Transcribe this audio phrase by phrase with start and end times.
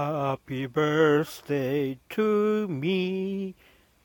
[0.00, 3.54] Happy birthday to me.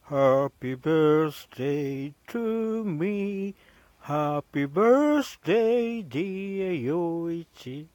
[0.02, 3.56] Happy birthday to me.
[4.02, 7.88] Happy birthday, dear 陽一。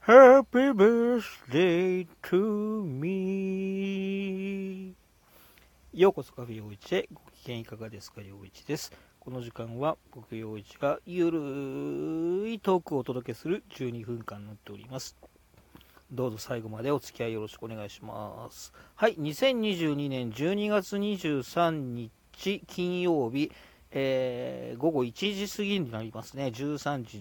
[0.00, 4.14] Happy birthday to me.
[5.92, 8.90] ようこそカフェ陽一へご機嫌いかがですか陽一です。
[9.20, 15.14] この時間は僕陽一がゆるいトークをお届けする12分間になっております。
[16.10, 18.72] どうぞ最後までお付き合いよろしくお願いします。
[18.94, 23.52] はい、2022年12月23日金曜日、
[23.90, 26.46] えー午後1時過ぎになりますね。
[26.46, 27.18] 13時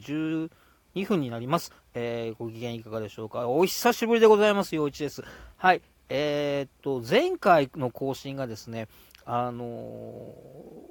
[0.96, 1.74] 12分になります。
[1.94, 3.50] えーご機嫌いかがでしょうか。
[3.50, 4.74] お久しぶりでございます。
[4.76, 5.22] 陽一です。
[5.58, 5.82] はい。
[6.08, 8.88] えーっと、前回の更新がですね、
[9.26, 10.34] あの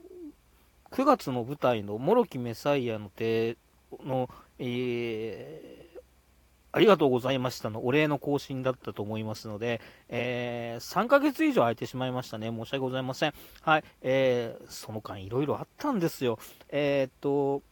[0.03, 0.07] ー
[0.91, 3.57] 9月の舞台の「モロキメサイアの手
[4.05, 5.86] の、えー
[6.77, 9.81] ありがとうございましたのお礼の更新だったと思いますので、
[10.11, 12.51] えー3ヶ月以上空いてしまいましたね。
[12.51, 13.33] 申し訳ございません。
[13.63, 13.85] はい。
[14.03, 16.39] えーその間いろいろあったんですよ。
[16.69, 17.63] えーっと、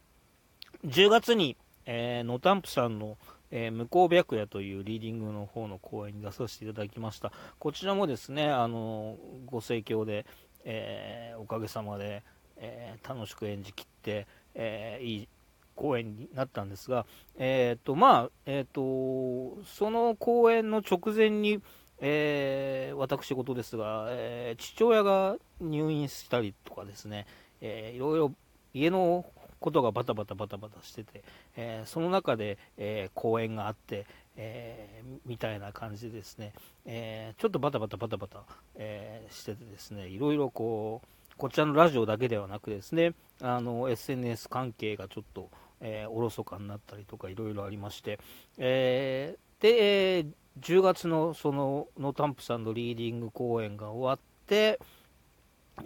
[0.87, 3.19] 10月に、えー、ノタンプさんの、
[3.51, 7.31] えー向こう白夜というリーディングの方の公演に出させていただきました。
[7.59, 10.25] こちらもですね、あのご盛況で、
[10.65, 12.23] えーおかげさまで、
[12.57, 15.29] えー楽しく演じきって、えいい
[15.75, 21.61] 公演になったんですが、えーとまあえー、とその公演の直前に、
[22.01, 27.27] えー私事ですが、えー父親が入院したりとかですね、
[27.61, 28.33] えーいろいろ
[28.73, 29.25] 家の
[29.61, 31.23] ことがバタバタバタバタしてて、
[31.57, 36.53] えーその中で、えー公演があって、えーみたいな感じでですね、
[36.87, 38.43] えーちょっとバタバタバタバタ、
[38.77, 45.51] えーしててですねいろいろこうこちらのラジオだけではなくですねあの SNS 関係がちょっと、
[45.85, 48.19] えーおろそかになったりとかいろいろありまして、
[48.59, 50.27] えーで、えー
[50.61, 54.81] 10月のそのノータンプさんのリーディング公演が終わって、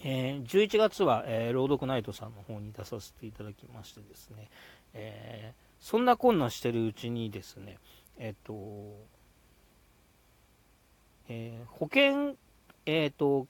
[0.02, 4.48] えー11月は、えー朗読ナイトさんの方に出させていただきましてですね、
[4.94, 7.78] えーそんなこんなしてるうちにですね、
[8.18, 8.52] えっ、と、
[11.28, 12.36] えー保険、
[12.86, 13.46] えっ、と、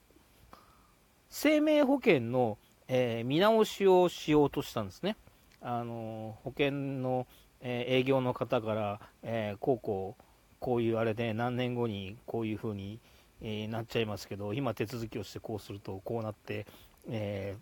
[1.29, 2.57] 生命保険の、
[2.87, 5.15] え見直しをしようとしたんですね。
[5.61, 7.27] あの保険の、
[7.61, 10.23] えー営業の方から、えーこうこう、
[10.59, 12.99] こういうあれで何年後にこういうふうに、
[13.41, 16.65] えーなっちゃいますけど、今手続きをしてこうするとこうなって、
[17.09, 17.55] え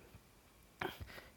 [0.82, 0.88] ー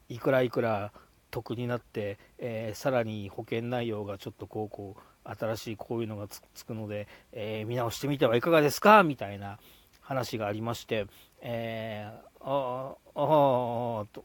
[0.09, 0.91] いくらいくら
[1.31, 9.03] 得になって、えーさらに保険内容がちょっとこうこう新しいこういうのがつつくので、えー見直してみてはいかがですか？
[9.03, 9.57] みたいな
[10.01, 11.07] 話がありまして、
[11.41, 14.23] えーあーあーと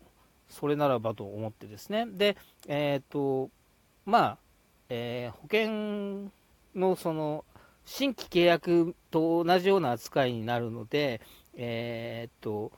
[0.49, 2.07] それならばと思ってですね。
[2.07, 2.37] で
[2.69, 3.51] えっ、と
[4.05, 4.39] まあ、
[4.89, 6.31] えー保険
[6.75, 7.45] のその
[7.85, 11.21] 新規契約と同じような扱いになるので、
[11.57, 12.73] えっと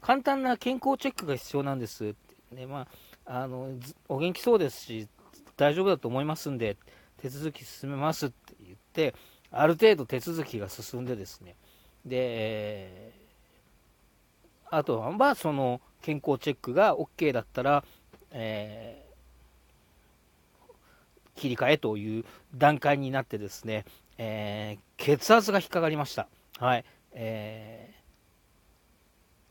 [0.00, 2.04] 簡単な健康チェックが必要なんです。
[2.06, 2.14] っ
[2.50, 2.86] て、ねま
[3.26, 3.70] あ、あの
[4.08, 5.08] お元気そうですし
[5.56, 6.76] 大丈夫だと思いますんで
[7.18, 9.14] 手続き進めますって言って
[9.50, 11.56] ある程度手続きが進んでですね。
[12.04, 13.24] で、えー
[14.70, 17.82] あとはまあその健康チェックが OK だったら、
[18.30, 19.04] えー
[21.36, 23.84] 切り替えという段階になってですね、
[24.18, 26.28] えー血圧が引っかかりました。
[26.58, 26.84] はい。
[27.12, 27.94] え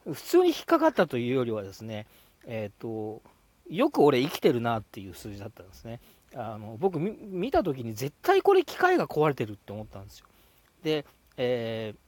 [0.06, 2.08] ー普通に引っかかったというよりはですね、
[2.46, 3.22] えっ、と、
[3.70, 6.02] よく俺生きてるなっていう数字だったんですね。
[6.36, 10.28] あの僕見た時に絶対これ機械が壊れてるって思ったんですよ。
[10.84, 11.06] で、
[11.38, 12.03] えー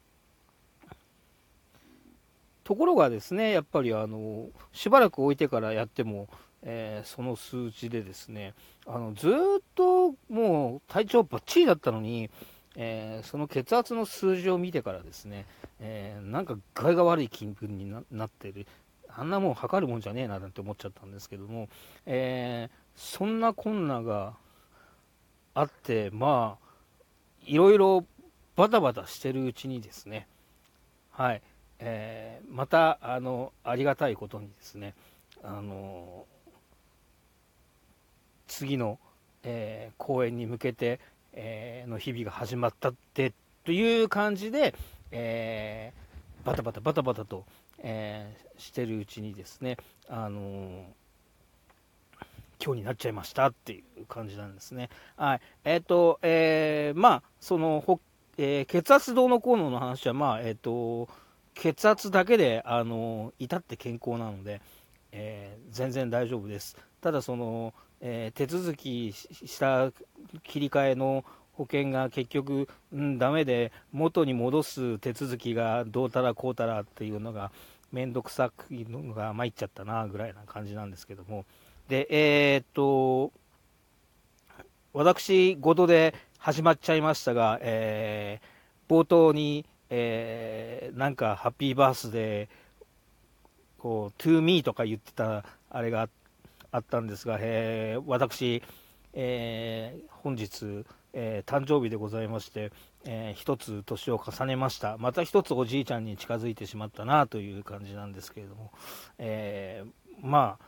[2.66, 6.28] ところがですね、やっぱりあのしばらく置いてからやっても、
[6.64, 8.56] えーその数値でですね、
[8.88, 9.34] あのずっ
[9.76, 12.30] ともう体調ばっちりだったのに、
[12.75, 15.46] えーその血圧の数字を見てからですね、
[15.80, 18.66] えーなんか具合が悪い気分にななってる、
[19.08, 21.70] あんなもん測るもんじゃねえななんて思っちゃったんですけども、
[22.08, 24.34] えーそんなこんなが
[25.54, 26.68] あって、まあ、
[27.46, 28.06] いろいろ
[28.56, 30.28] バタバタしてるうちにですね、
[31.12, 31.42] はい、
[31.80, 34.94] えーまたあのありがたいことにですね、
[35.44, 36.25] あの
[38.48, 39.00] 次の、
[39.44, 41.00] えー公演に向けて、
[41.33, 43.33] えーの日々が始まったって
[43.63, 44.74] という感じで、
[45.12, 47.45] えーバタバタバタバタと、
[47.80, 49.77] えーしてるうちにですね、
[50.07, 50.86] あの
[52.63, 54.89] 今日になっちゃいましたっていう感じなんですね。
[55.18, 55.42] はい。
[55.66, 58.00] えっ、と、えーまあ、その、ほ
[58.38, 61.10] えー血圧どうのこうのの話は、まあ、えっ、と、
[61.56, 64.62] 血圧だけで、あの至って健康なので、
[65.12, 66.78] えー全然大丈夫です。
[67.02, 69.92] ただ、その、えー手続きした
[70.44, 77.52] 切り替えの保険が結局、うん、ダメで元に戻す手続きがどうたらこうたらっていうのが
[77.92, 81.46] 面倒くさくのが参っちゃったなぐらいな感じなんですけども
[81.88, 83.31] でえー、っと
[84.92, 92.66] 私事で始まっちゃいましたが、えー、冒頭に、えー、なんかハッピーバースデー
[93.78, 96.10] こう to me とか言ってたあれが
[96.72, 98.64] あったんですが、えー、私、
[99.14, 100.84] えー、本日、
[101.14, 102.72] えー、誕生日でございまして、
[103.06, 104.98] えー、一つ年を重ねました。
[104.98, 108.72] また一つおじいちゃんに近づいてしまったなという感じなんですけれども、
[109.20, 110.66] えー、まあ、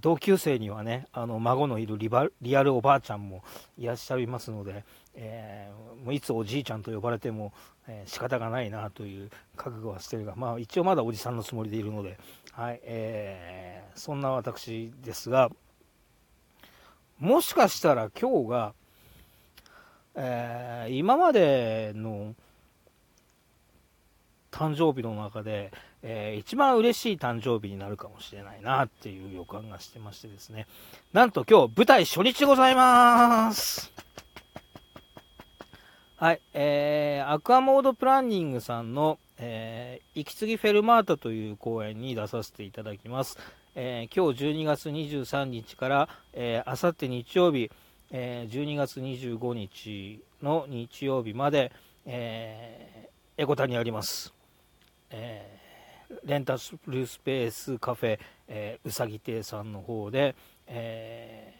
[0.00, 2.10] 同級生にはね、あの孫のいるリ
[2.42, 3.42] リアルおばあちゃんも
[3.78, 7.52] いらっしゃいますので、えー、もういつおじいちゃんと呼ばれても、
[7.88, 12.18] えー、仕方がないなという覚悟はしてるが、まあ一応まだおじさんのつもりでいるので、
[12.52, 15.50] はい、えー、そんな私ですが、
[17.18, 18.74] もしかしたら今日が、
[20.14, 22.34] えー、今までの
[24.50, 25.72] 誕生日の中で、
[26.02, 30.66] えー、一番嬉しい誕生日になるかもしれないなっていう予感がしてましてですね。
[31.12, 33.92] なんと今日舞台初日ございます
[36.20, 43.38] はい、えー、アクアモードプランニングさんの、えー、息継ぎフェルマータという公演に出させていただきます。
[43.74, 47.70] えー、今日12月23日から、えー、あさって日曜日、
[48.10, 51.72] えー、12月25日の日曜日まで、
[52.04, 54.34] えー、エコタにあります、
[55.08, 60.36] えー、レンタルスペースカフェ、えー、うさぎ亭さんの方で、
[60.66, 61.54] え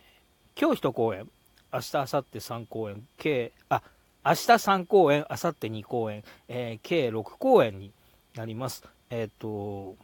[0.54, 1.26] ー、今日1公演
[1.72, 3.80] 明日明後日3公演計あ
[4.24, 7.90] 明日3公演明後日2公演、えー、計6公演に
[8.34, 8.84] なります。
[9.08, 9.96] えっ、ー、と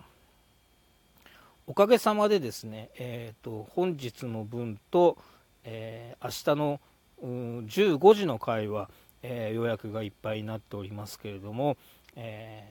[1.66, 5.18] おかげさまでですね、えーと本日の分と、
[5.64, 6.80] えー、明日の、
[7.22, 8.88] うん、15時の回は、
[9.22, 11.76] えー、予約がいっぱいになっておりますけれども、
[12.14, 12.64] え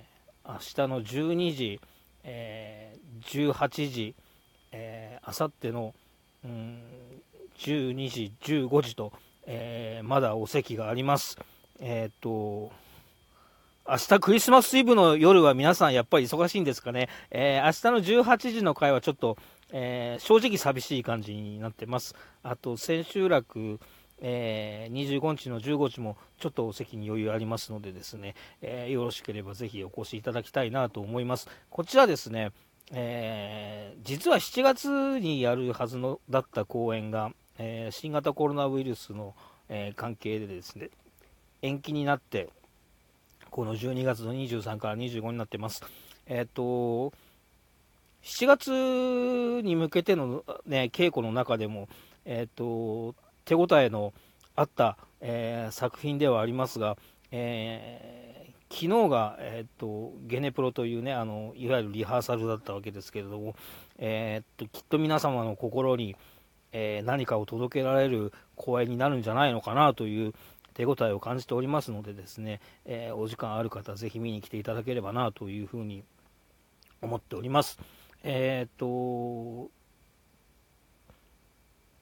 [0.46, 1.80] ー、明日の12時、
[2.24, 4.16] えー、18時、
[4.72, 5.94] えー、明後日の、
[6.44, 6.82] うん、
[7.60, 9.14] 12時、15時と、
[9.46, 11.38] えー、まだお席があります。
[11.80, 12.72] えっ、と、
[13.88, 17.08] 明日クリスマスイブの夜は皆さんやっぱり忙しいんですかね。
[17.30, 19.38] えー、明日の18時の回はちょっと、
[19.72, 22.16] えー、正直寂しい感じになってます。
[22.42, 23.80] あと、千秋楽、
[24.22, 31.48] えー、25日の15時もちょっとお席に余裕ありますのでですね、えー、よろしければぜひお越しいただきたいなと思います。
[31.70, 32.52] こちらですね、
[32.92, 39.34] えー、実は7月にやるはずのだった公演が、え新型コロナウイルスの、
[39.70, 40.90] え関係でですね、
[41.62, 42.50] 延期になって、
[43.50, 45.84] この12月の23から25になってます。
[46.28, 47.14] えっ、と、
[48.26, 51.88] 7月に向けての、ね、稽古の中でも、
[52.26, 53.14] えーと、
[53.46, 54.14] 手応えの
[54.56, 56.98] あった、えー、作品ではありますが、
[57.32, 63.56] えー、昨日が、えーと、ゲネプロというねあのいわゆるリハーサルだったわけですけれども、
[64.00, 66.16] えーと、きっと皆様の心に、
[66.78, 70.34] え何かを届けられる公演になるんじゃないのかなという
[70.74, 76.04] 手応えを感じておりますのでですね、えお時間ある方ぜひ見に来ていただければなというふうに
[77.02, 77.80] 思っております。
[78.24, 79.70] えっ、と、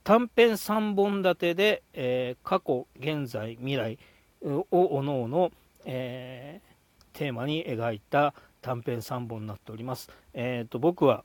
[0.04, 4.00] 短編3本立てで、え、過去、現在、未来
[4.44, 5.52] をおのおの、
[5.86, 6.62] え、
[7.14, 10.10] テーマに描いた短編3本になっております。
[10.34, 11.24] えーと、僕は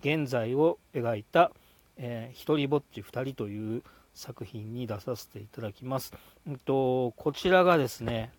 [0.00, 1.50] 現在を描いた
[1.96, 3.82] 「えー、一人ぼっち2人」という
[4.14, 6.12] 作品に出させていただきます。
[6.46, 8.32] うんと、こちらがですね、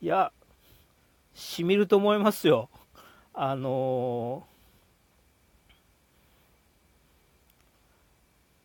[0.00, 0.32] いや、
[1.34, 2.70] しみると思いますよ。
[3.34, 4.46] あの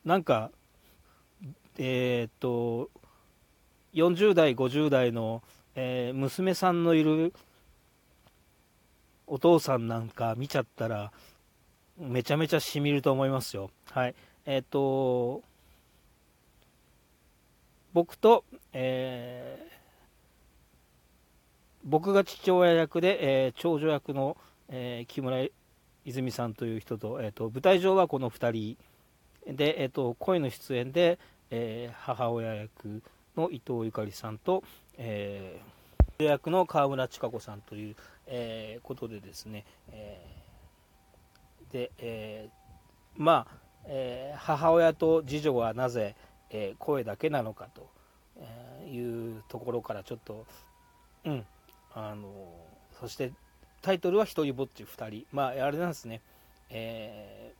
[0.05, 0.51] ー、なんか、
[1.77, 2.89] えー、っと、
[3.93, 5.43] 40代、50代の、
[5.75, 7.33] えー、娘さんのいる
[9.27, 11.11] お父さんなんか見ちゃったら、
[12.01, 13.69] めちゃめちゃしみると思いますよ。
[13.91, 14.15] はい。
[14.45, 15.43] えっ、と、
[17.93, 18.43] 僕と、
[18.73, 19.71] えー、
[21.83, 24.35] 僕が父親役で、えー、長女役の、
[24.69, 25.45] え、木村
[26.05, 28.77] 泉さんという人と,、えーと、舞台上はこの2
[29.45, 31.19] 人で、えーと、声の出演で、
[31.51, 33.03] えー、母親役
[33.35, 34.63] の伊藤ゆかりさんと、
[34.97, 37.95] えー、役の川村千佳子さんという、
[38.27, 40.40] えー、ことでですね、えー、
[41.71, 46.15] で、えー、まあ、えー、母親と次女はなぜ、
[46.49, 47.89] えー、声だけなのかと
[48.87, 50.45] いうところからちょっと、
[51.25, 51.45] うん、
[51.93, 52.29] あの
[52.99, 53.31] そして
[53.81, 56.21] タイトルは「ひとりぼっち2人」まああれなんですね、
[56.69, 57.53] え、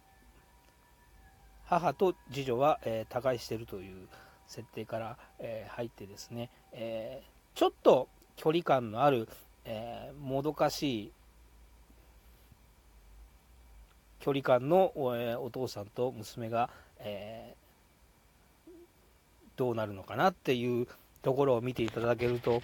[1.65, 4.07] 母と次女は、え、他界してるという
[4.47, 7.23] 設定から、え入ってですね、え
[7.55, 9.29] ちょっと距離感のある、
[9.63, 11.11] えもどかしい
[14.21, 18.71] 距離感のお父さんと娘が、えー、
[19.57, 20.87] どうなるのかなっていう
[21.21, 22.61] ところを見ていただけると、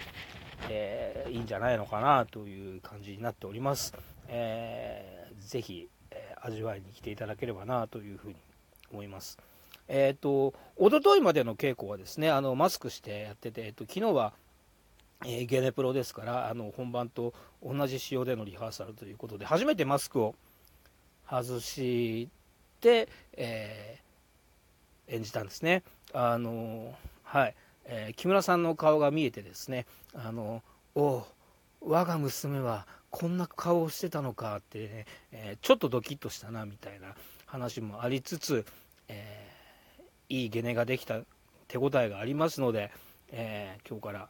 [0.70, 3.92] えー、いいんじゃないのかなという感じになっております。
[4.28, 8.36] えー、ぜひ、えー、味わいに来ていただければなというふうに
[8.92, 9.38] 思います。
[9.88, 14.32] えっ、ー、と、おとといまでの稽古はですね、あのマスクしてやってて、えっと、昨日は、
[15.24, 20.36] えー、ゲネプロですから、あの本番と同じ仕様でのリハーサルということで、初めてマスクを
[21.30, 22.28] 外し
[22.80, 25.82] て、えー、演じたんですね。
[26.12, 27.54] あのはい、
[27.84, 30.62] えー、木村さんの顔が見えてですね、あの
[30.94, 31.24] お
[31.80, 37.14] 我が娘はこんな顔をしてたのかってね、えー、ちょっとドキッとしたなみたいな
[37.46, 38.64] 話もありつつ、
[39.08, 41.20] えー、いいゲネができた
[41.68, 42.90] 手応えがありますので、
[43.30, 44.28] え、今日から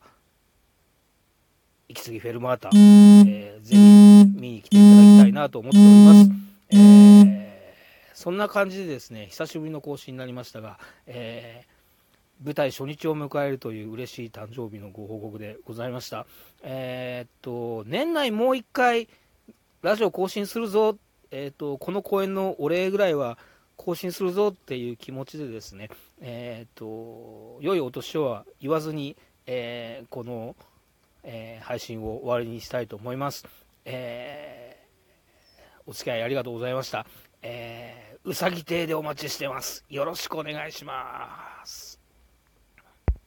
[1.89, 6.38] 行き過ぎフェルマータ、えー、ぜひ見に来ていただきたいなと思っております。
[6.71, 16.27] えー、そんな感じでですね、久しぶりの更新になりましたが、えー、舞台初日を迎えるという嬉しい誕生日のご報告でございました。
[16.63, 19.09] えー、っと、年内もう一回、
[19.83, 20.99] ラジオ更新するぞ、
[21.31, 23.39] えー、っと、この公演のお礼ぐらいは
[23.77, 25.89] 更新するぞっていう気持ちでですね、
[26.21, 30.55] えっと、良いお年をは言わずに、えこの、
[31.23, 33.47] え配信を終わりにしたいと思います。
[33.87, 34.68] えー
[35.89, 37.07] お付き合いありがとうございました。
[37.41, 39.87] えー、うさぎ亭でお待ちしてます。
[39.89, 41.48] よろしくお願いします。